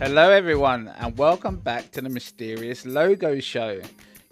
[0.00, 3.80] Hello, everyone, and welcome back to the Mysterious Logo Show.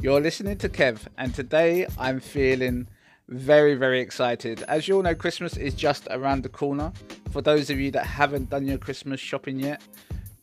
[0.00, 2.86] You're listening to Kev, and today I'm feeling
[3.26, 4.62] very, very excited.
[4.68, 6.92] As you all know, Christmas is just around the corner.
[7.32, 9.82] For those of you that haven't done your Christmas shopping yet,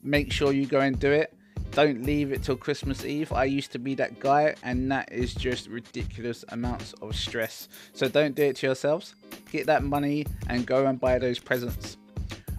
[0.03, 1.33] make sure you go and do it.
[1.71, 3.31] Don't leave it till Christmas Eve.
[3.31, 7.69] I used to be that guy, and that is just ridiculous amounts of stress.
[7.93, 9.15] So don't do it to yourselves.
[9.53, 11.95] Get that money and go and buy those presents.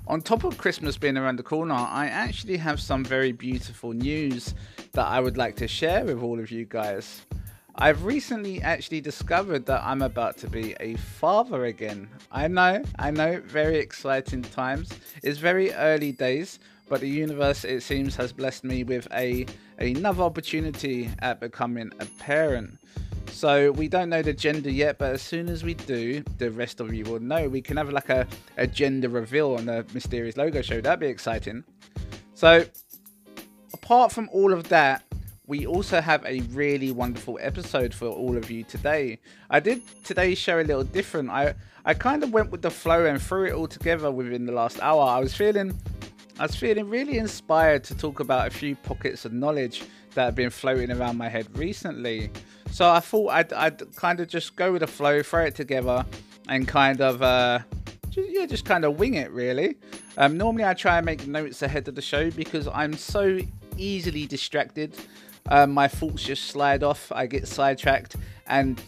[0.06, 4.54] On top of Christmas being around the corner, I actually have some very beautiful news
[4.92, 7.24] that I would like to share with all of you guys.
[7.76, 12.10] I've recently actually discovered that I'm about to be a father again.
[12.30, 14.90] I know, I know, very exciting times.
[15.22, 19.46] It's very early days, but the universe, it seems, has blessed me with a
[19.78, 22.78] another opportunity at becoming a parent.
[23.34, 26.78] So we don't know the gender yet, but as soon as we do, the rest
[26.78, 27.48] of you will know.
[27.48, 30.80] We can have like a, a gender reveal on the Mysterious Logo Show.
[30.80, 31.64] That'd be exciting.
[32.34, 32.64] So
[33.72, 35.02] apart from all of that,
[35.48, 39.18] we also have a really wonderful episode for all of you today.
[39.50, 41.28] I did today's show a little different.
[41.28, 44.52] I I kind of went with the flow and threw it all together within the
[44.52, 45.02] last hour.
[45.02, 45.76] I was feeling
[46.38, 49.82] I was feeling really inspired to talk about a few pockets of knowledge
[50.14, 52.30] that have been floating around my head recently.
[52.70, 56.04] So I thought I'd, I'd kind of just go with the flow, throw it together,
[56.48, 57.60] and kind of uh,
[58.10, 59.76] just, yeah, just kind of wing it really.
[60.16, 63.38] Um, normally I try and make notes ahead of the show because I'm so
[63.76, 64.96] easily distracted.
[65.50, 67.12] Um, my thoughts just slide off.
[67.12, 68.80] I get sidetracked, and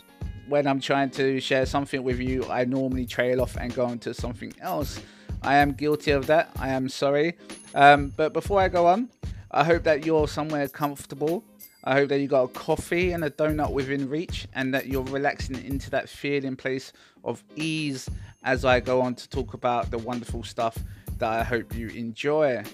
[0.48, 3.98] when I'm trying to share something with you, I normally trail off and go on
[4.00, 5.00] to something else.
[5.42, 6.50] I am guilty of that.
[6.56, 7.36] I am sorry.
[7.74, 9.10] Um, but before I go on,
[9.56, 11.42] I hope that you're somewhere comfortable.
[11.82, 15.02] I hope that you got a coffee and a donut within reach and that you're
[15.04, 16.92] relaxing into that feeling place
[17.24, 18.06] of ease
[18.44, 20.76] as I go on to talk about the wonderful stuff
[21.16, 22.64] that I hope you enjoy.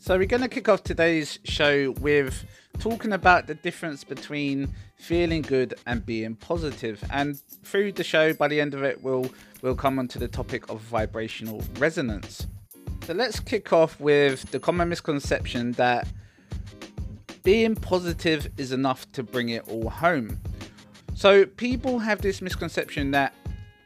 [0.00, 2.46] So, we're going to kick off today's show with
[2.80, 7.00] talking about the difference between feeling good and being positive.
[7.12, 9.30] And through the show, by the end of it, we'll
[9.62, 12.48] we'll come onto the topic of vibrational resonance.
[13.04, 16.06] So let's kick off with the common misconception that
[17.42, 20.38] being positive is enough to bring it all home.
[21.14, 23.34] So people have this misconception that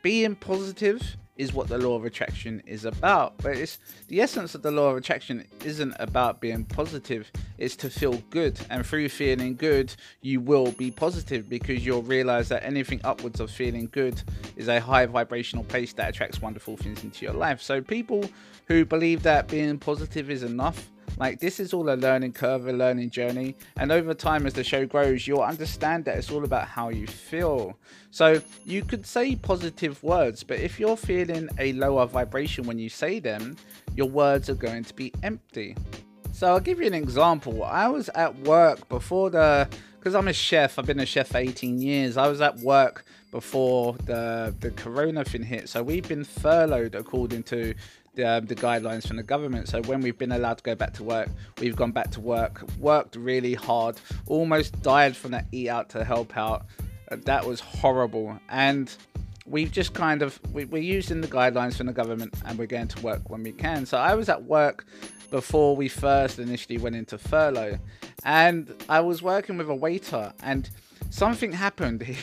[0.02, 3.36] being positive is what the law of attraction is about.
[3.38, 7.90] But it's the essence of the law of attraction isn't about being positive, it's to
[7.90, 8.58] feel good.
[8.70, 13.50] And through feeling good, you will be positive because you'll realize that anything upwards of
[13.50, 14.22] feeling good
[14.56, 17.60] is a high vibrational place that attracts wonderful things into your life.
[17.62, 18.28] So people
[18.66, 22.72] who believe that being positive is enough like this is all a learning curve, a
[22.72, 26.68] learning journey, and over time as the show grows, you'll understand that it's all about
[26.68, 27.78] how you feel.
[28.10, 32.88] So you could say positive words, but if you're feeling a lower vibration when you
[32.88, 33.56] say them,
[33.94, 35.76] your words are going to be empty.
[36.32, 37.64] So I'll give you an example.
[37.64, 39.68] I was at work before the
[39.98, 40.78] because I'm a chef.
[40.78, 42.16] I've been a chef for 18 years.
[42.16, 45.68] I was at work before the the corona thing hit.
[45.68, 47.74] So we've been furloughed according to
[48.16, 49.68] the, um, the guidelines from the government.
[49.68, 51.28] So when we've been allowed to go back to work,
[51.60, 53.96] we've gone back to work, worked really hard,
[54.26, 56.66] almost died from that eat out to help out.
[57.10, 58.38] Uh, that was horrible.
[58.48, 58.94] And
[59.46, 62.88] we've just kind of we, we're using the guidelines from the government and we're going
[62.88, 63.86] to work when we can.
[63.86, 64.84] So I was at work
[65.30, 67.78] before we first initially went into furlough,
[68.24, 70.70] and I was working with a waiter and
[71.10, 72.02] something happened.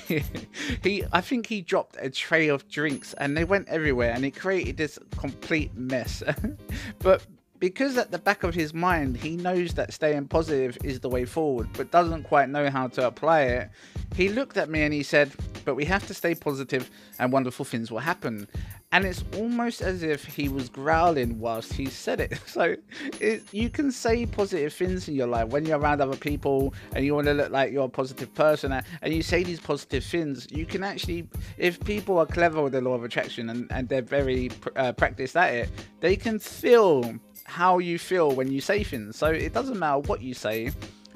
[0.84, 4.32] He, I think he dropped a tray of drinks and they went everywhere and it
[4.32, 6.22] created this complete mess.
[7.00, 7.26] but
[7.60, 11.24] because at the back of his mind he knows that staying positive is the way
[11.24, 13.70] forward, but doesn't quite know how to apply it,
[14.16, 15.32] he looked at me and he said,
[15.66, 18.48] But we have to stay positive and wonderful things will happen.
[18.92, 22.40] And it's almost as if he was growling whilst he said it.
[22.54, 22.76] So
[23.20, 27.04] it, you can say positive things in your life when you're around other people and
[27.04, 30.46] you want to look like you're a positive person and you say these positive things.
[30.52, 34.04] You can actually, if people are clever with the law of attraction and, and they're
[34.04, 35.70] very uh, practiced at it,
[36.00, 39.16] they can feel how you feel when you say things.
[39.16, 40.72] So it doesn't matter what you say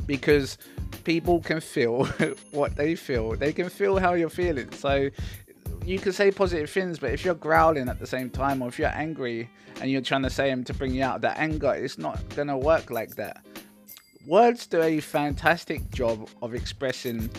[0.08, 0.58] because
[1.04, 2.06] people can feel
[2.52, 3.36] what they feel.
[3.36, 4.72] They can feel how you're feeling.
[4.72, 5.10] So
[5.86, 8.80] you can say positive things, but if you're growling at the same time, or if
[8.80, 9.50] you're angry
[9.80, 12.18] and you're trying to say them to bring you out of that anger, it's not
[12.36, 13.46] gonna work like that.
[14.26, 17.30] Words do a fantastic job of expressing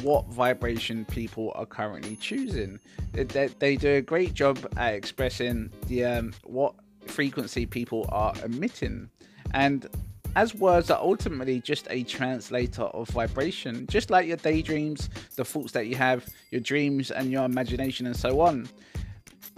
[0.00, 2.80] what vibration people are currently choosing.
[3.12, 6.74] They, they, do a great job at expressing the um, what
[7.06, 9.10] frequency people are emitting.
[9.52, 9.86] And
[10.34, 15.72] as words are ultimately just a translator of vibration, just like your daydreams, the thoughts
[15.72, 18.68] that you have, your dreams, and your imagination, and so on.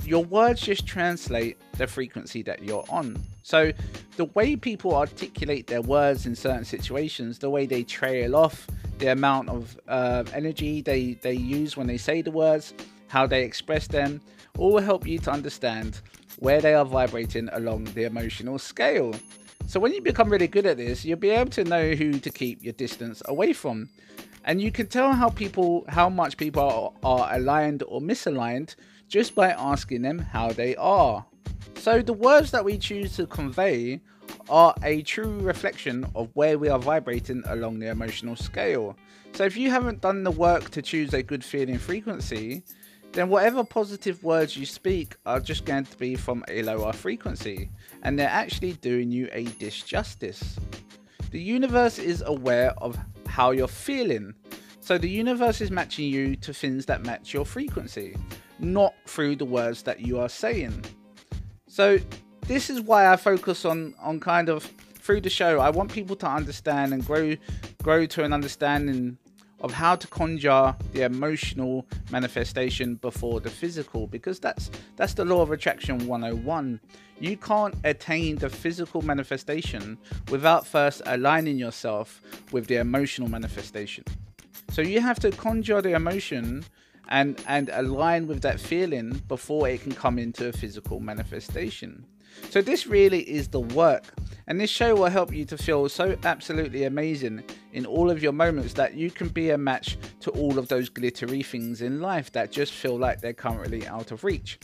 [0.07, 3.17] your words just translate the frequency that you're on.
[3.43, 3.73] So
[4.17, 8.67] the way people articulate their words in certain situations, the way they trail off,
[8.99, 12.75] the amount of uh, energy they, they use when they say the words,
[13.09, 14.21] how they express them,
[14.59, 16.01] all will help you to understand
[16.39, 19.15] where they are vibrating along the emotional scale.
[19.67, 22.31] So when you become really good at this, you'll be able to know who to
[22.31, 23.89] keep your distance away from.
[24.45, 28.77] And you can tell how people how much people are, are aligned or misaligned
[29.09, 31.25] just by asking them how they are.
[31.77, 34.01] So the words that we choose to convey
[34.49, 38.97] are a true reflection of where we are vibrating along the emotional scale.
[39.33, 42.63] So if you haven't done the work to choose a good feeling frequency,
[43.15, 47.71] then whatever positive words you speak are just going to be from a lower frequency,
[48.03, 50.59] and they're actually doing you a disjustice.
[51.31, 54.35] The universe is aware of how you're feeling,
[54.81, 58.17] so the universe is matching you to things that match your frequency,
[58.59, 60.85] not through the words that you are saying.
[61.69, 61.99] So
[62.43, 65.61] this is why I focus on on kind of through the show.
[65.61, 67.37] I want people to understand and grow
[67.83, 69.19] grow to an understanding
[69.65, 75.41] of how to conjure the emotional manifestation before the physical because that's that's the law
[75.41, 76.79] of attraction 101
[77.19, 79.99] you can't attain the physical manifestation
[80.31, 82.21] without first aligning yourself
[82.53, 84.05] with the emotional manifestation.
[84.71, 86.65] So you have to conjure the emotion
[87.09, 92.05] and and align with that feeling before it can come into a physical manifestation.
[92.51, 94.05] So this really is the work
[94.47, 97.43] and this show will help you to feel so absolutely amazing
[97.73, 100.89] in all of your moments that you can be a match to all of those
[100.89, 104.59] glittery things in life that just feel like they're currently out of reach.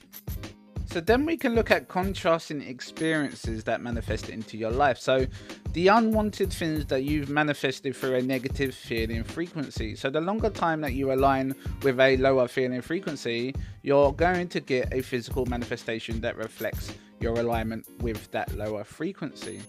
[0.93, 4.99] So then we can look at contrasting experiences that manifest into your life.
[4.99, 5.25] So
[5.73, 9.95] the unwanted things that you've manifested through a negative feeling frequency.
[9.95, 14.59] So the longer time that you align with a lower feeling frequency, you're going to
[14.59, 19.61] get a physical manifestation that reflects your alignment with that lower frequency.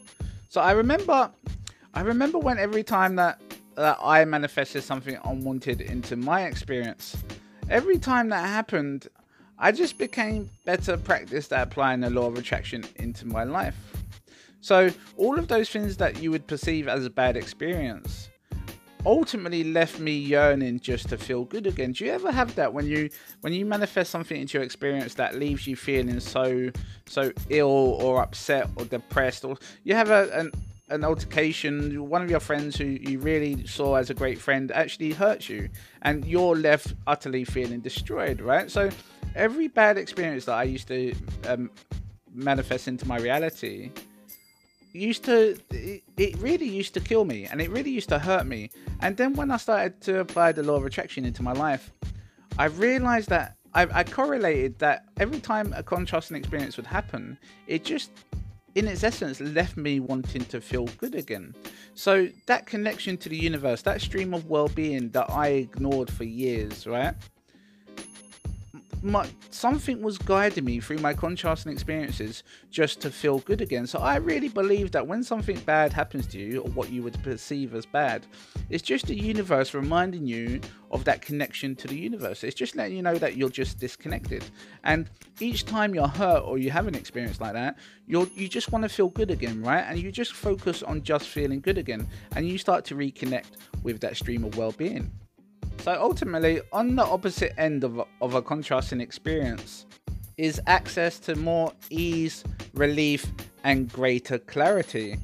[0.49, 1.31] So I remember
[1.93, 3.41] I remember when every time that
[3.75, 7.15] that I manifested something unwanted into my experience,
[7.69, 9.07] every time that happened,
[9.57, 13.77] I just became better practiced at applying the law of attraction into my life.
[14.59, 18.30] So, all of those things that you would perceive as a bad experience
[19.05, 21.91] ultimately left me yearning just to feel good again.
[21.91, 23.09] Do you ever have that when you
[23.41, 26.71] when you manifest something into your experience that leaves you feeling so
[27.07, 30.51] so ill or upset or depressed or you have a, an
[30.89, 35.13] an altercation, one of your friends who you really saw as a great friend actually
[35.13, 35.69] hurts you,
[36.01, 38.69] and you're left utterly feeling destroyed, right?
[38.69, 38.89] So,
[39.33, 41.15] every bad experience that I used to
[41.47, 41.71] um,
[42.33, 43.91] manifest into my reality
[44.93, 48.45] used to it, it, really used to kill me and it really used to hurt
[48.45, 48.69] me
[49.01, 51.91] and then when i started to apply the law of attraction into my life
[52.57, 57.85] i realized that I, I correlated that every time a contrasting experience would happen it
[57.85, 58.11] just
[58.75, 61.53] in its essence left me wanting to feel good again.
[61.93, 66.87] So that connection to the universe, that stream of well-being that I ignored for years,
[66.87, 67.13] right?
[69.01, 73.87] My, something was guiding me through my contrasting experiences just to feel good again.
[73.87, 77.21] So I really believe that when something bad happens to you, or what you would
[77.23, 78.25] perceive as bad,
[78.69, 80.61] it's just the universe reminding you
[80.91, 82.43] of that connection to the universe.
[82.43, 84.43] It's just letting you know that you're just disconnected.
[84.83, 85.09] And
[85.39, 88.83] each time you're hurt or you have an experience like that, you're you just want
[88.83, 89.85] to feel good again, right?
[89.87, 93.99] And you just focus on just feeling good again, and you start to reconnect with
[94.01, 95.09] that stream of well-being.
[95.81, 99.87] So ultimately, on the opposite end of, of a contrasting experience
[100.37, 102.43] is access to more ease,
[102.75, 103.25] relief,
[103.63, 105.17] and greater clarity.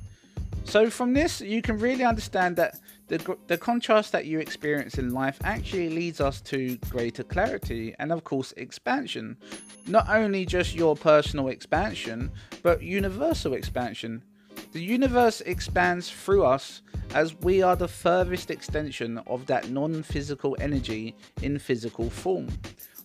[0.63, 5.13] So from this, you can really understand that the, the contrast that you experience in
[5.13, 9.37] life actually leads us to greater clarity and of course expansion.
[9.85, 12.31] Not only just your personal expansion,
[12.63, 14.23] but universal expansion.
[14.71, 16.81] The universe expands through us
[17.13, 22.50] as we are the furthest extension of that non physical energy in physical form.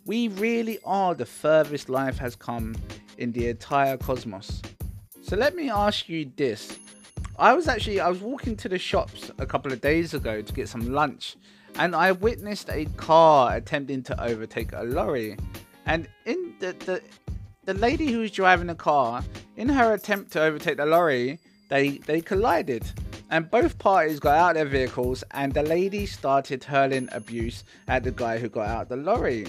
[0.04, 2.75] We really are the furthest life has come
[3.19, 4.61] in the entire cosmos.
[5.23, 6.78] So let me ask you this.
[7.38, 10.52] I was actually I was walking to the shops a couple of days ago to
[10.52, 11.37] get some lunch
[11.76, 15.37] and I witnessed a car attempting to overtake a lorry.
[15.87, 17.02] And in the the,
[17.64, 19.25] the lady who was driving the car,
[19.57, 21.38] in her attempt to overtake the lorry,
[21.73, 22.85] they they collided
[23.31, 28.11] and both parties got out their vehicles and the lady started hurling abuse at the
[28.11, 29.47] guy who got out the lorry.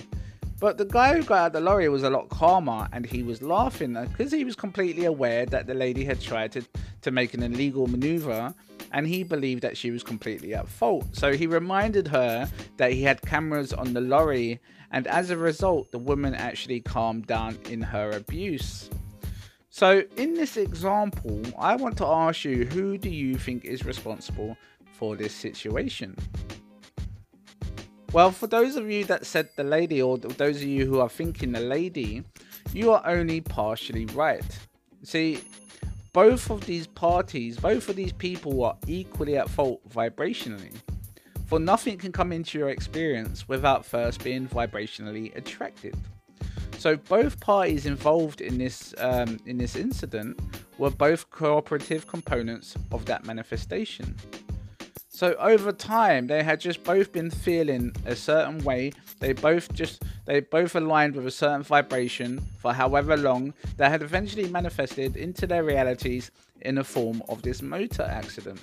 [0.58, 3.42] But the guy who got out the lorry was a lot calmer and he was
[3.42, 6.64] laughing because he was completely aware that the lady had tried to,
[7.02, 8.54] to make an illegal maneuver
[8.94, 11.06] and he believed that she was completely at fault.
[11.12, 14.62] So he reminded her that he had cameras on the lorry
[14.92, 18.90] and as a result, the woman actually calmed down in her abuse.
[19.76, 24.56] So, in this example, I want to ask you who do you think is responsible
[24.92, 26.16] for this situation?
[28.12, 31.10] Well, for those of you that said the lady, or those of you who are
[31.10, 32.24] thinking the lady,
[32.72, 34.46] you are only partially right.
[35.02, 35.40] See,
[36.14, 40.76] both of these parties, both of these people are equally at fault vibrationally.
[41.48, 45.98] For nothing can come into your experience without first being vibrationally attracted.
[46.84, 50.38] So both parties involved in this um, in this incident
[50.78, 54.18] were both cooperative components of that manifestation.
[55.08, 58.92] So over time, they had just both been feeling a certain way.
[59.22, 64.02] They both just they both aligned with a certain vibration for however long that had
[64.02, 66.32] eventually manifested into their realities
[66.64, 68.62] in the form of this motor accident.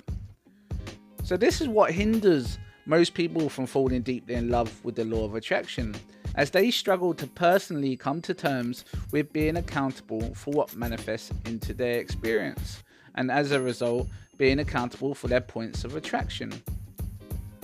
[1.23, 5.25] So this is what hinders most people from falling deeply in love with the law
[5.25, 5.95] of attraction,
[6.35, 11.73] as they struggle to personally come to terms with being accountable for what manifests into
[11.73, 12.83] their experience,
[13.15, 14.07] and as a result,
[14.37, 16.51] being accountable for their points of attraction.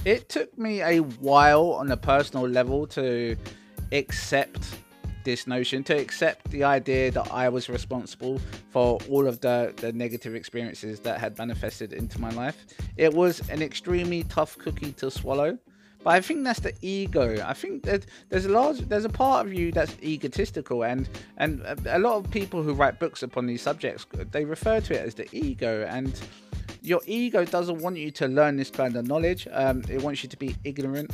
[0.05, 3.35] It took me a while on a personal level to
[3.91, 4.77] accept
[5.23, 9.91] this notion, to accept the idea that I was responsible for all of the, the
[9.91, 12.65] negative experiences that had manifested into my life.
[12.95, 15.57] It was an extremely tough cookie to swallow.
[16.03, 17.43] But I think that's the ego.
[17.45, 21.61] I think that there's a large, there's a part of you that's egotistical, and and
[21.87, 25.15] a lot of people who write books upon these subjects they refer to it as
[25.15, 25.85] the ego.
[25.89, 26.19] And
[26.81, 29.47] your ego doesn't want you to learn this kind of knowledge.
[29.51, 31.11] Um, it wants you to be ignorant.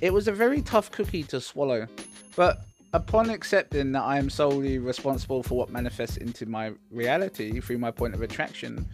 [0.00, 1.86] It was a very tough cookie to swallow,
[2.34, 7.78] but upon accepting that I am solely responsible for what manifests into my reality through
[7.78, 8.86] my point of attraction,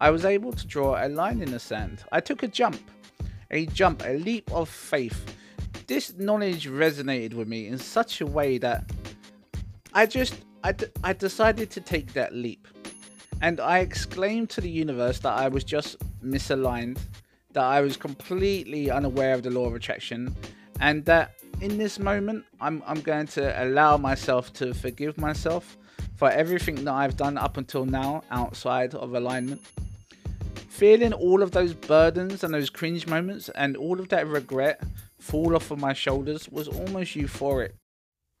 [0.00, 2.04] I was able to draw a line in the sand.
[2.10, 2.80] I took a jump,
[3.50, 5.34] a jump, a leap of faith.
[5.86, 8.90] This knowledge resonated with me in such a way that
[9.92, 12.68] I just I, I decided to take that leap
[13.40, 16.98] and I exclaimed to the universe that I was just misaligned,
[17.52, 20.36] that I was completely unaware of the law of attraction,
[20.80, 25.76] and that in this moment, I'm, I'm going to allow myself to forgive myself
[26.16, 29.62] for everything that I've done up until now outside of alignment.
[30.70, 34.80] Feeling all of those burdens and those cringe moments and all of that regret
[35.18, 37.72] fall off of my shoulders was almost euphoric.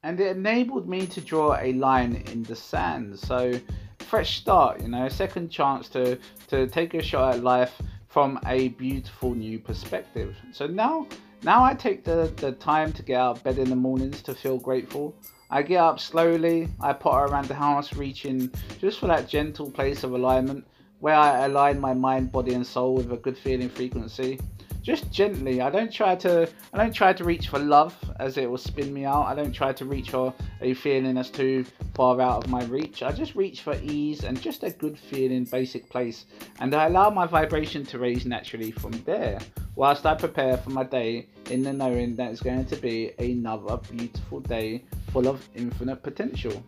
[0.04, 3.18] And it enabled me to draw a line in the sand.
[3.18, 3.52] So
[3.98, 7.74] fresh start, you know, a second chance to to take a shot at life
[8.06, 10.36] from a beautiful new perspective.
[10.52, 11.08] So now
[11.42, 14.34] now I take the, the time to get out of bed in the mornings to
[14.34, 15.14] feel grateful.
[15.50, 20.04] I get up slowly, I potter around the house reaching just for that gentle place
[20.04, 20.64] of alignment
[21.00, 24.38] where I align my mind, body and soul with a good feeling frequency
[24.82, 25.60] just gently.
[25.60, 28.92] I don't try to I don't try to reach for love as it will spin
[28.92, 29.26] me out.
[29.26, 31.64] I don't try to reach for a feeling that's too
[31.94, 33.02] far out of my reach.
[33.02, 36.26] I just reach for ease and just a good feeling basic place
[36.60, 39.38] and I allow my vibration to raise naturally from there
[39.76, 43.76] whilst I prepare for my day in the knowing that it's going to be another
[43.76, 46.64] beautiful day full of infinite potential.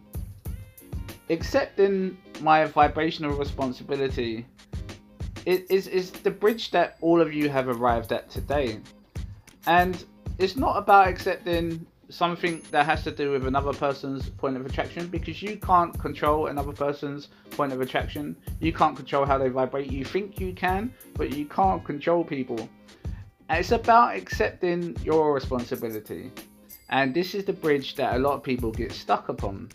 [1.33, 4.45] Accepting my vibrational responsibility
[5.47, 8.81] it is is the bridge that all of you have arrived at today.
[9.67, 10.05] And
[10.39, 15.07] it's not about accepting something that has to do with another person's point of attraction
[15.07, 18.37] because you can't control another person's point of attraction.
[18.61, 19.91] You can't control how they vibrate.
[19.91, 22.69] You think you can, but you can't control people.
[23.49, 26.31] And it's about accepting your responsibility.
[26.91, 29.71] And this is the bridge that a lot of people get stuck upon.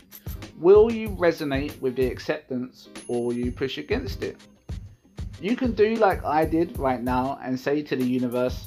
[0.60, 4.36] Will you resonate with the acceptance or will you push against it?
[5.40, 8.66] You can do like I did right now and say to the universe,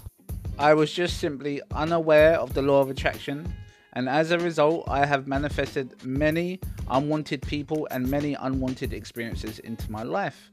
[0.58, 3.54] I was just simply unaware of the law of attraction,
[3.92, 9.92] and as a result, I have manifested many unwanted people and many unwanted experiences into
[9.92, 10.50] my life.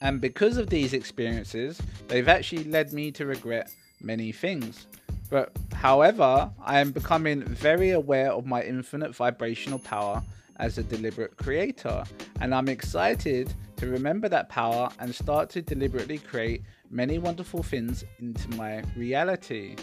[0.00, 4.88] And because of these experiences, they've actually led me to regret many things.
[5.30, 10.20] But however, I am becoming very aware of my infinite vibrational power
[10.56, 12.04] as a deliberate creator,
[12.40, 18.04] and I'm excited to remember that power and start to deliberately create many wonderful things
[18.18, 19.76] into my reality.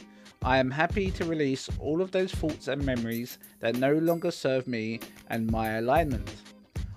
[0.43, 4.67] I am happy to release all of those thoughts and memories that no longer serve
[4.67, 4.99] me
[5.29, 6.33] and my alignment.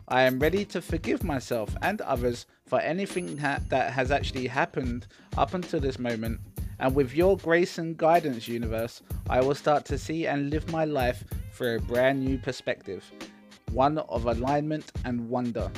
[0.08, 5.06] I am ready to forgive myself and others for anything ha- that has actually happened
[5.36, 6.40] up until this moment.
[6.78, 10.84] And with your grace and guidance, universe, I will start to see and live my
[10.84, 13.04] life through a brand new perspective
[13.74, 15.70] one of alignment and wonder.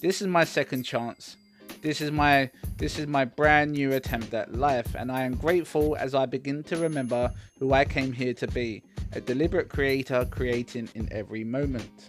[0.00, 1.36] This is my second chance.
[1.80, 5.96] This is my this is my brand new attempt at life and I am grateful
[5.96, 8.82] as I begin to remember who I came here to be
[9.12, 12.08] a deliberate creator creating in every moment.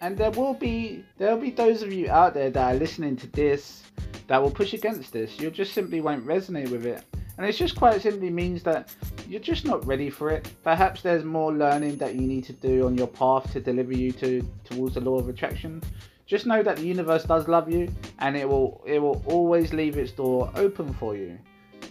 [0.00, 3.26] And there will be there'll be those of you out there that are listening to
[3.28, 3.82] this
[4.26, 5.38] that will push against this.
[5.38, 7.02] You just simply won't resonate with it.
[7.36, 8.94] And it just quite simply means that
[9.28, 10.50] you're just not ready for it.
[10.62, 14.12] Perhaps there's more learning that you need to do on your path to deliver you
[14.12, 15.82] to towards the law of attraction.
[16.26, 19.96] Just know that the universe does love you and it will it will always leave
[19.96, 21.38] its door open for you.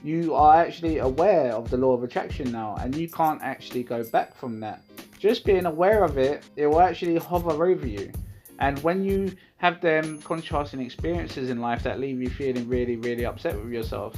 [0.04, 4.04] You are actually aware of the law of attraction now and you can't actually go
[4.04, 4.82] back from that.
[5.20, 8.12] Just being aware of it, it will actually hover over you.
[8.60, 13.26] And when you have them contrasting experiences in life that leave you feeling really, really
[13.26, 14.16] upset with yourself,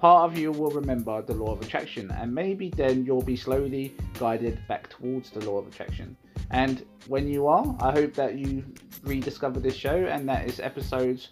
[0.00, 3.94] part of you will remember the law of attraction, and maybe then you'll be slowly
[4.18, 6.16] guided back towards the law of attraction.
[6.50, 8.64] And when you are, I hope that you
[9.04, 11.28] rediscover this show and that its episodes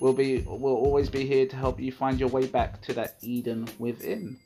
[0.00, 3.16] will be will always be here to help you find your way back to that
[3.20, 4.38] Eden within.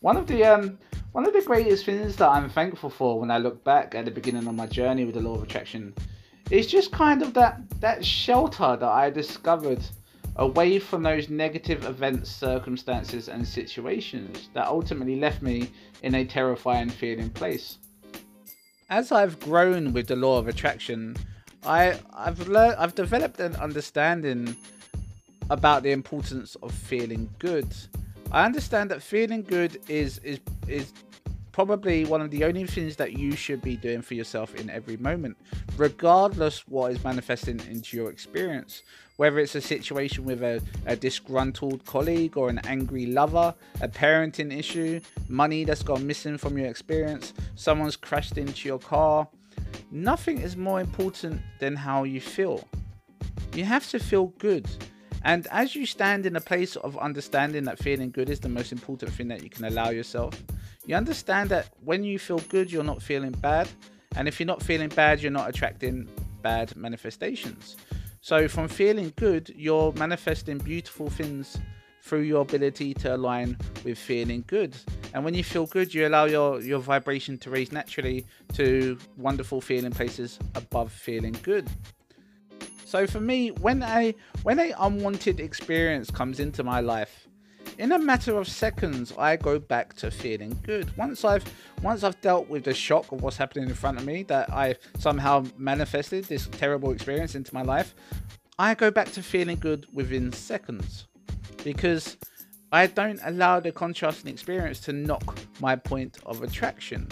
[0.00, 0.78] One of the um
[1.12, 4.10] one of the greatest things that I'm thankful for when I look back at the
[4.10, 5.92] beginning of my journey with the law of attraction
[6.50, 9.82] is just kind of that that shelter that I discovered
[10.38, 15.70] away from those negative events, circumstances, and situations that ultimately left me
[16.02, 17.78] in a terrifying feeling place.
[18.88, 21.16] As I've grown with the law of attraction,
[21.64, 24.56] I, I've learned, I've developed an understanding
[25.50, 27.66] about the importance of feeling good.
[28.30, 30.92] I understand that feeling good is is is
[31.52, 34.96] probably one of the only things that you should be doing for yourself in every
[34.98, 35.36] moment,
[35.76, 38.82] regardless what is manifesting into your experience.
[39.18, 44.56] Whether it's a situation with a, a disgruntled colleague or an angry lover, a parenting
[44.56, 49.26] issue, money that's gone missing from your experience, someone's crashed into your car,
[49.90, 52.68] nothing is more important than how you feel.
[53.56, 54.68] You have to feel good.
[55.24, 58.70] And as you stand in a place of understanding that feeling good is the most
[58.70, 60.40] important thing that you can allow yourself,
[60.86, 63.68] you understand that when you feel good, you're not feeling bad.
[64.14, 66.08] And if you're not feeling bad, you're not attracting
[66.40, 67.74] bad manifestations.
[68.20, 71.56] So, from feeling good, you're manifesting beautiful things
[72.02, 74.76] through your ability to align with feeling good.
[75.14, 79.60] And when you feel good, you allow your, your vibration to raise naturally to wonderful
[79.60, 81.68] feeling places above feeling good.
[82.84, 87.27] So for me, when a when a unwanted experience comes into my life,
[87.78, 90.94] in a matter of seconds i go back to feeling good.
[90.96, 91.44] Once i've
[91.82, 94.78] once i've dealt with the shock of what's happening in front of me that I've
[94.98, 97.94] somehow manifested this terrible experience into my life
[98.58, 101.06] i go back to feeling good within seconds.
[101.64, 102.16] Because
[102.72, 107.08] i don't allow the contrasting experience to knock my point of attraction.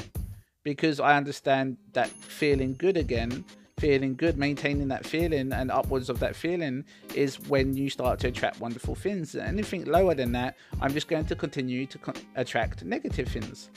[0.65, 3.45] Because i understand that feeling good again
[3.79, 6.83] feeling good, maintaining that feeling and upwards of that feeling
[7.15, 9.37] is when you start to attract wonderful things.
[9.37, 11.99] Anything lower than that, I'm just going to continue to
[12.37, 13.71] attract negative things.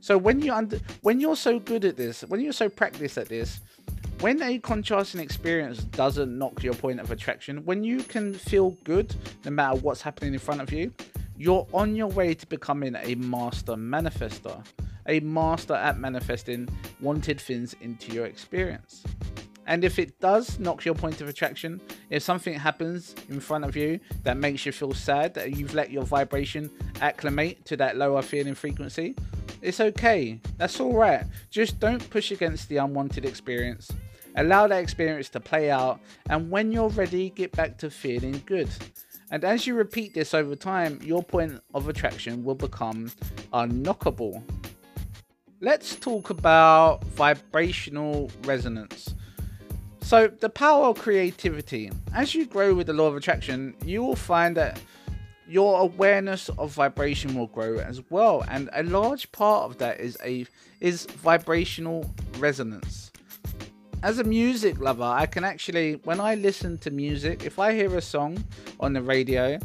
[0.00, 3.30] So when you under when you're so good at this, when you're so practiced at
[3.30, 3.60] this,
[4.20, 9.14] when a contrasting experience doesn't knock your point of attraction, when you can feel good
[9.46, 10.92] no matter what's happening in front of you,
[11.38, 14.62] you're on your way to becoming a master manifester,
[15.06, 16.68] a master at manifesting
[17.00, 19.04] wanted things into your experience.
[19.68, 21.78] And if it does knock your point of attraction,
[22.08, 25.90] if something happens in front of you that makes you feel sad, that you've let
[25.90, 26.70] your vibration
[27.02, 29.14] acclimate to that lower feeling frequency,
[29.60, 30.40] it's okay.
[30.56, 31.24] That's all right.
[31.50, 33.92] Just don't push against the unwanted experience.
[34.36, 36.00] Allow that experience to play out,
[36.30, 38.68] and when you're ready, get back to feeling good.
[39.30, 43.12] And as you repeat this over time, your point of attraction will become
[43.52, 44.42] unknockable.
[45.60, 49.14] Let's talk about vibrational resonance.
[50.00, 51.90] So, the power of creativity.
[52.14, 54.80] As you grow with the law of attraction, you will find that
[55.48, 58.44] your awareness of vibration will grow as well.
[58.48, 60.46] And a large part of that is a
[60.80, 63.10] is vibrational resonance.
[64.02, 67.96] As a music lover i can actually when i listen to music if i hear
[67.96, 68.44] a song
[68.78, 69.58] on the radio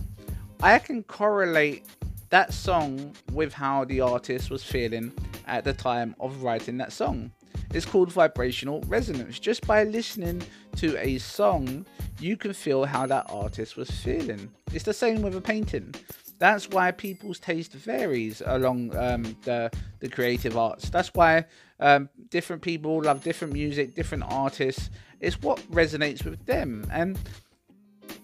[0.63, 1.85] i can correlate
[2.31, 5.13] that song with how the artist was feeling
[5.45, 7.29] at the time of writing that song
[7.73, 9.39] it's called vibrational resonance.
[9.39, 10.43] Just by listening
[10.77, 11.85] to a song,
[12.19, 14.51] you can feel how that artist was feeling.
[14.73, 15.93] It's the same with a painting.
[16.39, 20.89] That's why people's taste varies along um, the the creative arts.
[20.89, 21.45] That's why
[21.79, 24.89] um, different people love different music, different artists.
[25.19, 27.17] It's what resonates with them, and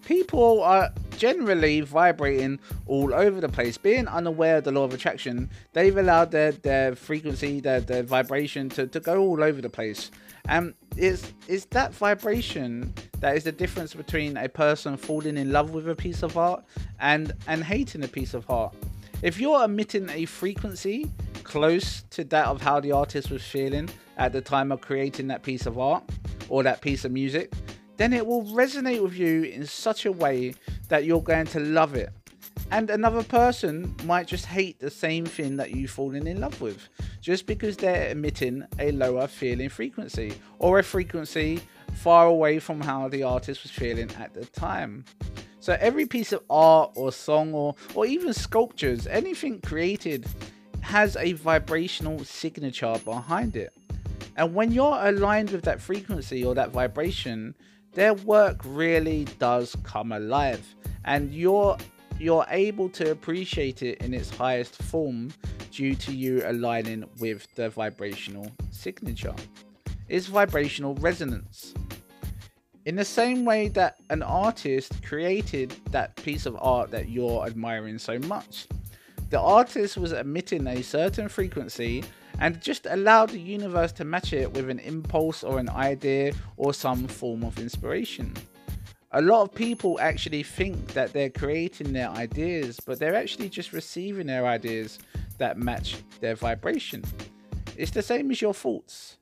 [0.05, 3.77] people are generally vibrating all over the place.
[3.77, 8.69] Being unaware of the law of attraction, they've allowed their, their frequency, their, their vibration
[8.69, 10.11] to, to go all over the place.
[10.47, 15.71] And it's, it's that vibration that is the difference between a person falling in love
[15.71, 16.63] with a piece of art
[16.99, 18.73] and, and hating a piece of art.
[19.21, 21.11] If you're emitting a frequency
[21.43, 25.43] close to that of how the artist was feeling at the time of creating that
[25.43, 26.03] piece of art
[26.47, 27.51] or that piece of music,
[27.99, 30.53] then it will resonate with you in such a way
[30.87, 32.09] that you're going to love it.
[32.71, 36.87] And another person might just hate the same thing that you've fallen in love with
[37.19, 41.59] just because they're emitting a lower feeling frequency or a frequency
[41.95, 45.03] far away from how the artist was feeling at the time.
[45.59, 50.25] So every piece of art or song or, or even sculptures, anything created
[50.79, 53.73] has a vibrational signature behind it.
[54.37, 57.55] And when you're aligned with that frequency or that vibration,
[57.93, 60.75] their work really does come alive.
[61.05, 61.77] And you're
[62.19, 65.31] you're able to appreciate it in its highest form
[65.71, 69.33] due to you aligning with the vibrational signature.
[70.09, 71.73] It's vibrational resonance.
[72.85, 77.99] In the same way that an artist created that piece of art that you're admiring
[77.99, 78.67] so much,
[79.29, 82.03] the artist was emitting a certain frequency
[82.39, 86.73] and just allowed the universe to match it with an impulse or an idea or
[86.73, 88.33] some form of inspiration.
[89.11, 93.73] A lot of people actually think that they're creating their ideas, but they're actually just
[93.73, 94.99] receiving their ideas
[95.39, 97.03] that match their vibration.
[97.75, 99.17] It's the same as your thoughts.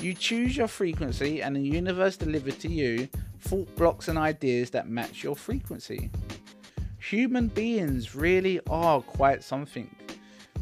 [0.00, 3.08] You choose your frequency, and the universe delivers to you
[3.40, 6.10] thought blocks and ideas that match your frequency.
[6.98, 9.94] Human beings really are quite something.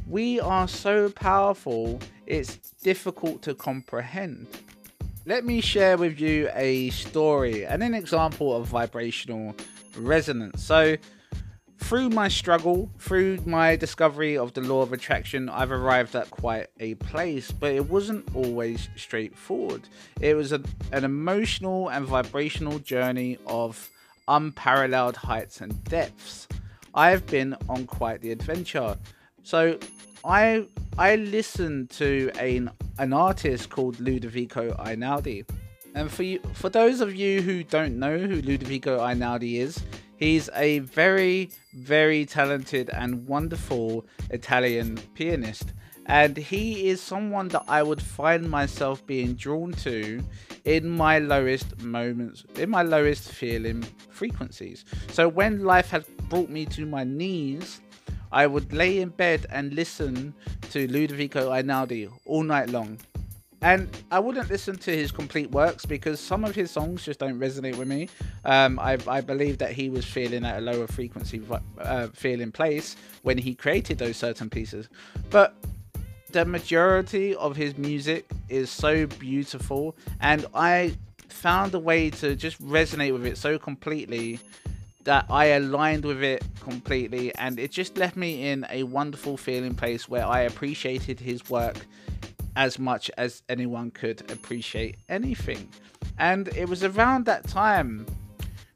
[0.07, 4.49] We are so powerful, it's difficult to comprehend.
[5.25, 9.55] Let me share with you a story and an example of vibrational
[9.97, 10.65] resonance.
[10.65, 10.97] So,
[11.79, 16.69] through my struggle, through my discovery of the law of attraction, I've arrived at quite
[16.81, 19.89] a place, but it wasn't always straightforward.
[20.21, 20.63] It was a,
[20.93, 23.91] an emotional and vibrational journey of
[24.29, 26.49] unparalleled heights and depths.
[26.95, 28.97] I've been on quite the adventure.
[29.43, 29.79] So
[30.25, 30.67] I
[30.99, 35.49] I listened to an an artist called Ludovico Einaudi.
[35.95, 39.83] And for you, for those of you who don't know who Ludovico Einaudi is,
[40.23, 45.73] He's a very, very talented and wonderful Italian pianist.
[46.07, 50.23] And he is someone that I would find myself being drawn to
[50.65, 54.85] in my lowest moments, in my lowest feeling frequencies.
[55.11, 57.81] So when life had brought me to my knees,
[58.33, 60.35] I would lay in bed and listen
[60.71, 62.99] to Ludovico Einaudi all night long.
[63.61, 67.39] And I wouldn't listen to his complete works because some of his songs just don't
[67.39, 68.09] resonate with me.
[68.45, 71.41] Um, I, I, believe that he was feeling at a lower frequency
[71.79, 74.89] uh, feeling place when he created those certain pieces.
[75.31, 75.55] But
[76.33, 80.97] the majority of his music is so beautiful, and I
[81.29, 84.41] found a way to just resonate with it so completely
[85.05, 89.75] that I aligned with it completely, and it just left me in a wonderful feeling
[89.75, 91.87] place where I appreciated his work
[92.57, 95.69] as much as anyone could appreciate anything.
[96.19, 98.07] And it was around that time,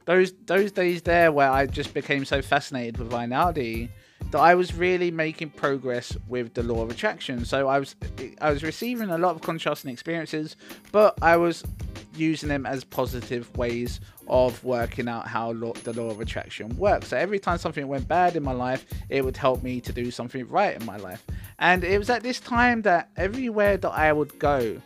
[0.07, 3.91] those those days there, where I just became so fascinated with Einaudi
[4.31, 7.45] that I was really making progress with the law of attraction.
[7.45, 7.95] So I was
[8.41, 10.57] I was receiving a lot of contrasting experiences,
[10.93, 11.65] but I was
[12.15, 17.09] using them as positive ways of working out how law, the law of attraction works.
[17.09, 20.11] So every time something went bad in my life, it would help me to do
[20.11, 21.25] something right in my life.
[21.59, 24.81] And it was at this time that everywhere that I would go,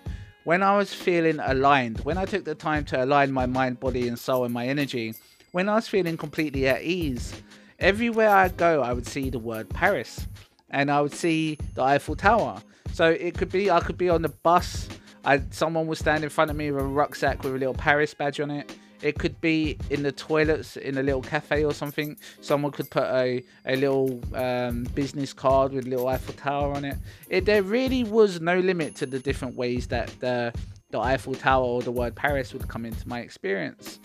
[0.44, 4.08] when I was feeling aligned, when I took the time to align my mind, body,
[4.08, 5.14] and soul and my energy,
[5.52, 7.34] when I was feeling completely at ease,
[7.80, 10.26] everywhere I go, I would see the word Paris
[10.70, 12.62] and I would see the Eiffel Tower.
[12.92, 14.88] So it could be I could be on the bus,
[15.24, 18.14] I someone would stand in front of me with a rucksack with a little Paris
[18.14, 18.74] badge on it.
[19.02, 22.18] It could be in the toilets in a little cafe or something.
[22.42, 26.84] Someone could put a, a little um, business card with a little Eiffel Tower on
[26.84, 26.96] it.
[27.30, 27.46] it.
[27.46, 30.52] There really was no limit to the different ways that the,
[30.90, 34.00] the Eiffel Tower or the word Paris would come into my experience.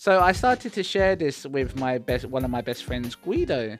[0.00, 3.78] So I started to share this with my best, one of my best friends, Guido.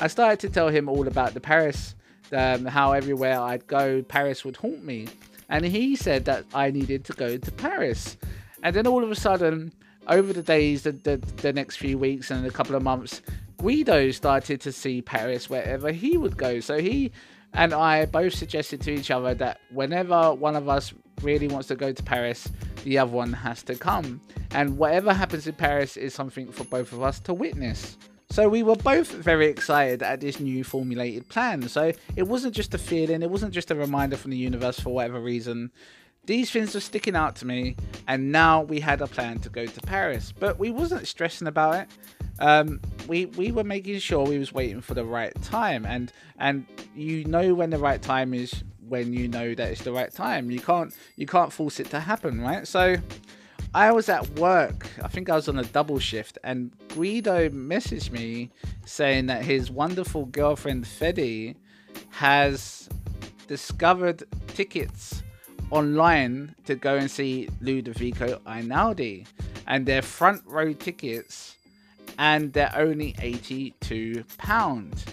[0.00, 1.94] I started to tell him all about the Paris,
[2.32, 5.08] um, how everywhere I'd go, Paris would haunt me.
[5.50, 8.16] And he said that I needed to go to Paris.
[8.62, 9.74] And then all of a sudden,
[10.06, 13.20] over the days, the, the, the next few weeks and a couple of months,
[13.58, 16.60] Guido started to see Paris wherever he would go.
[16.60, 17.12] So he
[17.52, 21.76] and I both suggested to each other that whenever one of us really wants to
[21.76, 22.48] go to Paris,
[22.84, 24.20] the other one has to come.
[24.52, 27.96] And whatever happens in Paris is something for both of us to witness.
[28.30, 31.66] So we were both very excited at this new formulated plan.
[31.68, 34.90] So it wasn't just a feeling, it wasn't just a reminder from the universe for
[34.90, 35.70] whatever reason.
[36.26, 37.74] These things were sticking out to me,
[38.06, 40.30] and now we had a plan to go to Paris.
[40.38, 41.88] But we wasn't stressing about it.
[42.38, 46.66] um, we we were making sure we was waiting for the right time, and and
[46.94, 50.50] you know when the right time is when you know that it's the right time.
[50.50, 52.66] You can't you can't force it to happen, right?
[52.66, 52.96] So
[53.74, 54.86] I was at work.
[55.02, 58.50] I think I was on a double shift, and Guido messaged me
[58.86, 61.54] saying that his wonderful girlfriend Fedi
[62.10, 62.88] has
[63.46, 65.22] discovered tickets
[65.70, 69.26] online to go and see Ludovico Einaudi,
[69.66, 71.56] and they're front row tickets,
[72.18, 75.04] and they're only eighty-two pounds.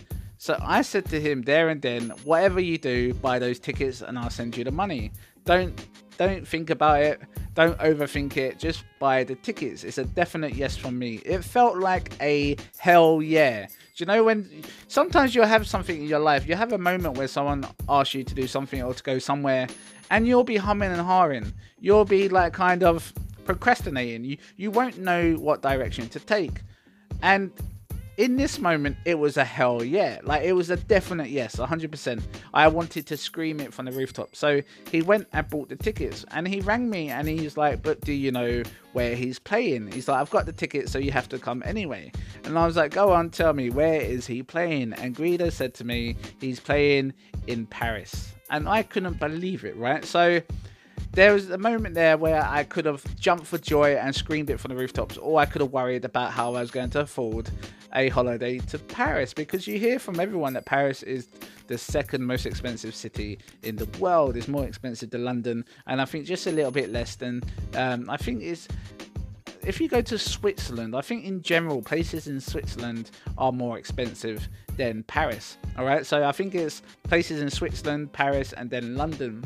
[0.45, 4.15] So I said to him there and then, whatever you do, buy those tickets, and
[4.15, 5.11] I'll send you the money.
[5.43, 5.73] Don't
[6.19, 7.19] don't think about it.
[7.55, 8.59] Don't overthink it.
[8.59, 9.83] Just buy the tickets.
[9.83, 11.15] It's a definite yes from me.
[11.25, 13.65] It felt like a hell yeah.
[13.65, 17.17] Do you know when sometimes you'll have something in your life, you have a moment
[17.17, 19.65] where someone asks you to do something or to go somewhere,
[20.11, 21.51] and you'll be humming and hawing.
[21.79, 23.11] You'll be like kind of
[23.45, 24.23] procrastinating.
[24.23, 26.61] You you won't know what direction to take.
[27.23, 27.51] And
[28.17, 30.19] in this moment, it was a hell yeah.
[30.23, 32.23] Like, it was a definite yes, 100%.
[32.53, 34.35] I wanted to scream it from the rooftop.
[34.35, 38.01] So he went and bought the tickets and he rang me and he's like, But
[38.01, 39.91] do you know where he's playing?
[39.91, 42.11] He's like, I've got the tickets, so you have to come anyway.
[42.45, 44.93] And I was like, Go on, tell me, where is he playing?
[44.93, 47.13] And Guido said to me, He's playing
[47.47, 48.33] in Paris.
[48.49, 50.05] And I couldn't believe it, right?
[50.05, 50.41] So
[51.11, 54.59] there was a moment there where I could have jumped for joy and screamed it
[54.59, 57.49] from the rooftops, or I could have worried about how I was going to afford
[57.93, 61.29] a holiday to Paris because you hear from everyone that Paris is
[61.67, 64.35] the second most expensive city in the world.
[64.35, 67.41] It's more expensive than London, and I think just a little bit less than
[67.75, 68.67] um, I think is.
[69.65, 74.47] If you go to Switzerland, I think in general places in Switzerland are more expensive
[74.77, 75.57] than Paris.
[75.75, 79.43] All right, so I think it's places in Switzerland, Paris, and then London.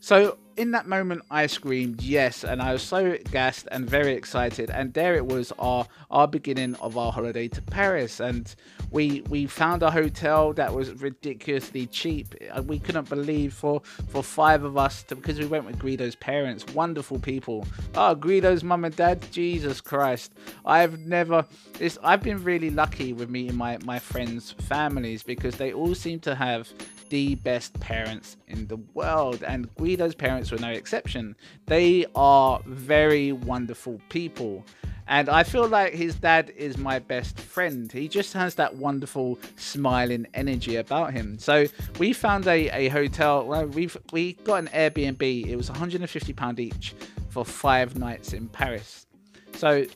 [0.00, 4.70] So in that moment, I screamed yes, and I was so gassed and very excited.
[4.70, 8.20] And there it was, our our beginning of our holiday to Paris.
[8.20, 8.54] And
[8.90, 12.34] we we found a hotel that was ridiculously cheap.
[12.54, 16.14] Uh, we couldn't believe for for five of us to, because we went with Guido's
[16.16, 17.66] parents, wonderful people.
[17.94, 20.32] Oh, Guido's mum and dad, Jesus Christ!
[20.64, 21.46] I've never.
[21.80, 26.20] It's, I've been really lucky with meeting my my friends' families because they all seem
[26.20, 26.68] to have
[27.08, 31.36] the best parents in the world, and Guido's parents no exception.
[31.66, 34.64] They are very wonderful people.
[35.08, 37.90] And I feel like his dad is my best friend.
[37.90, 41.38] He just has that wonderful smiling energy about him.
[41.38, 41.66] So
[41.98, 43.46] we found a, a hotel.
[43.46, 45.46] Well, we've we got an Airbnb.
[45.46, 46.94] It was 150 pound each
[47.30, 49.06] for five nights in Paris.
[49.54, 49.86] So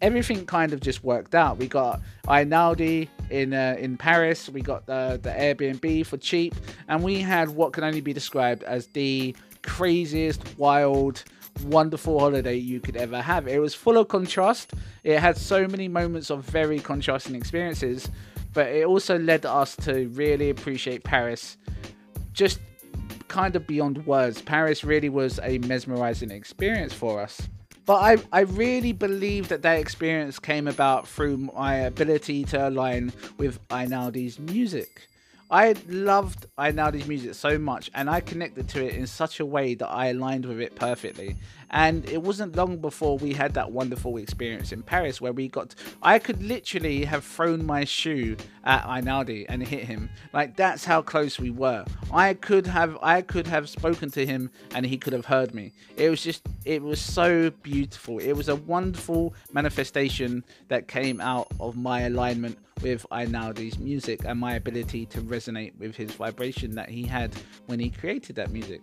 [0.00, 1.58] everything kind of just worked out.
[1.58, 4.48] We got Einaudi in uh, in Paris.
[4.48, 6.54] We got the the Airbnb for cheap,
[6.88, 9.34] and we had what can only be described as the
[9.66, 11.22] craziest, wild,
[11.64, 13.48] wonderful holiday you could ever have.
[13.48, 14.72] It was full of contrast.
[15.04, 18.08] It had so many moments of very contrasting experiences,
[18.52, 21.56] but it also led us to really appreciate Paris.
[22.32, 22.60] Just
[23.28, 24.40] kind of beyond words.
[24.40, 27.48] Paris really was a mesmerizing experience for us.
[27.84, 33.12] But I, I really believe that that experience came about through my ability to align
[33.38, 35.08] with Einaudi's music.
[35.50, 39.74] I loved Einaudi's music so much and I connected to it in such a way
[39.74, 41.36] that I aligned with it perfectly.
[41.70, 45.74] And it wasn't long before we had that wonderful experience in Paris where we got.
[46.02, 50.08] I could literally have thrown my shoe at Einaudi and hit him.
[50.32, 51.84] Like that's how close we were.
[52.12, 52.98] I could have.
[53.02, 55.72] I could have spoken to him and he could have heard me.
[55.96, 56.42] It was just.
[56.64, 58.18] It was so beautiful.
[58.18, 64.38] It was a wonderful manifestation that came out of my alignment with Einaudi's music and
[64.38, 67.34] my ability to resonate with his vibration that he had
[67.66, 68.82] when he created that music.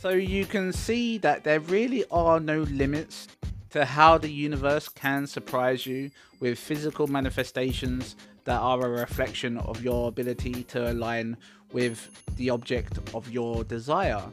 [0.00, 3.28] So you can see that there really are no limits
[3.68, 6.10] to how the universe can surprise you
[6.40, 11.36] with physical manifestations that are a reflection of your ability to align
[11.74, 14.24] with the object of your desire.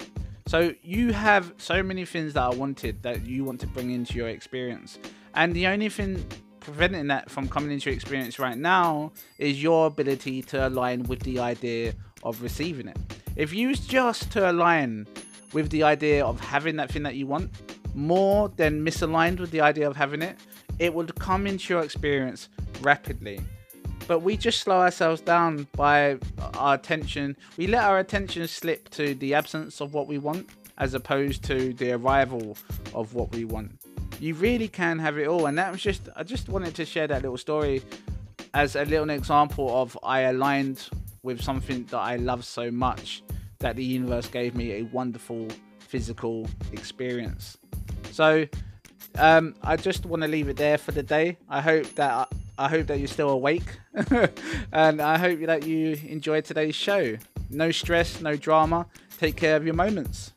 [0.47, 4.13] So you have so many things that are wanted that you want to bring into
[4.13, 4.97] your experience.
[5.36, 6.25] And the only thing
[6.62, 11.19] preventing that from coming into your experience right now is your ability to align with
[11.23, 12.97] the idea of receiving it.
[13.36, 15.08] If you just to align
[15.53, 17.51] with the idea of having that thing that you want
[17.93, 20.38] more than misaligned with the idea of having it,
[20.79, 22.49] it would come into your experience
[22.81, 23.39] rapidly.
[24.07, 26.17] But we just slow ourselves down by
[26.53, 27.36] our attention.
[27.57, 31.73] We let our attention slip to the absence of what we want as opposed to
[31.73, 32.57] the arrival
[32.93, 33.79] of what we want
[34.19, 35.45] you really can have it all.
[35.45, 37.81] And that was just, I just wanted to share that little story
[38.53, 40.88] as a little example of I aligned
[41.23, 43.23] with something that I love so much
[43.59, 45.47] that the universe gave me a wonderful
[45.79, 47.57] physical experience.
[48.11, 48.45] So
[49.17, 51.37] um, I just want to leave it there for the day.
[51.49, 53.77] I hope that I hope that you're still awake,
[54.71, 57.17] and I hope that you enjoyed today's show.
[57.49, 58.87] No stress, no drama.
[59.19, 60.33] Take care of your moments.